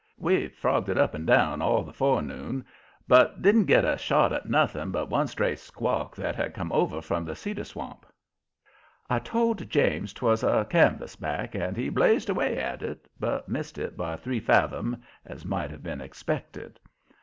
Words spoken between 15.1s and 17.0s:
as might have been expected.